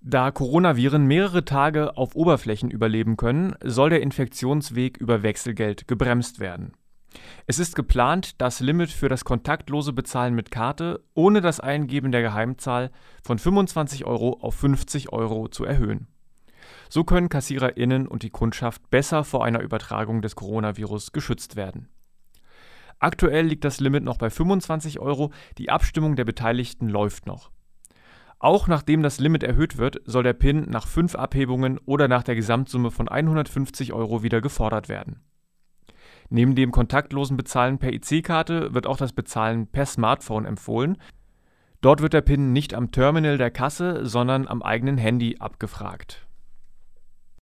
Da 0.00 0.30
Coronaviren 0.30 1.06
mehrere 1.06 1.44
Tage 1.44 1.96
auf 1.96 2.14
Oberflächen 2.14 2.70
überleben 2.70 3.16
können, 3.16 3.56
soll 3.64 3.90
der 3.90 4.00
Infektionsweg 4.00 4.96
über 4.96 5.22
Wechselgeld 5.24 5.88
gebremst 5.88 6.38
werden. 6.38 6.72
Es 7.46 7.58
ist 7.58 7.74
geplant, 7.74 8.40
das 8.40 8.60
Limit 8.60 8.90
für 8.90 9.08
das 9.08 9.24
kontaktlose 9.24 9.92
Bezahlen 9.92 10.34
mit 10.34 10.50
Karte 10.50 11.02
ohne 11.14 11.40
das 11.40 11.58
Eingeben 11.58 12.12
der 12.12 12.22
Geheimzahl 12.22 12.92
von 13.24 13.38
25 13.38 14.04
Euro 14.04 14.38
auf 14.40 14.54
50 14.54 15.12
Euro 15.12 15.48
zu 15.48 15.64
erhöhen. 15.64 16.06
So 16.88 17.02
können 17.02 17.28
KassiererInnen 17.28 18.06
und 18.06 18.22
die 18.22 18.30
Kundschaft 18.30 18.90
besser 18.90 19.24
vor 19.24 19.44
einer 19.44 19.60
Übertragung 19.60 20.22
des 20.22 20.36
Coronavirus 20.36 21.12
geschützt 21.12 21.56
werden. 21.56 21.88
Aktuell 23.00 23.46
liegt 23.46 23.64
das 23.64 23.80
Limit 23.80 24.04
noch 24.04 24.18
bei 24.18 24.30
25 24.30 25.00
Euro, 25.00 25.32
die 25.56 25.70
Abstimmung 25.70 26.14
der 26.14 26.24
Beteiligten 26.24 26.88
läuft 26.88 27.26
noch. 27.26 27.50
Auch 28.38 28.68
nachdem 28.68 29.02
das 29.02 29.18
Limit 29.18 29.42
erhöht 29.42 29.78
wird, 29.78 30.00
soll 30.04 30.22
der 30.22 30.32
PIN 30.32 30.70
nach 30.70 30.86
fünf 30.86 31.16
Abhebungen 31.16 31.78
oder 31.86 32.06
nach 32.06 32.22
der 32.22 32.36
Gesamtsumme 32.36 32.90
von 32.90 33.08
150 33.08 33.92
Euro 33.92 34.22
wieder 34.22 34.40
gefordert 34.40 34.88
werden. 34.88 35.24
Neben 36.30 36.54
dem 36.54 36.70
kontaktlosen 36.70 37.36
Bezahlen 37.36 37.78
per 37.78 37.92
EC-Karte 37.92 38.74
wird 38.74 38.86
auch 38.86 38.98
das 38.98 39.12
Bezahlen 39.12 39.66
per 39.66 39.86
Smartphone 39.86 40.44
empfohlen. 40.44 40.98
Dort 41.80 42.02
wird 42.02 42.12
der 42.12 42.20
PIN 42.20 42.52
nicht 42.52 42.74
am 42.74 42.92
Terminal 42.92 43.38
der 43.38 43.50
Kasse, 43.50 44.06
sondern 44.06 44.46
am 44.46 44.62
eigenen 44.62 44.98
Handy 44.98 45.36
abgefragt 45.38 46.27